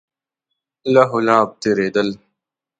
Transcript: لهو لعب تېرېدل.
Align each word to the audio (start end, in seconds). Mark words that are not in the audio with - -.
لهو 0.93 1.17
لعب 1.27 1.49
تېرېدل. 1.63 2.09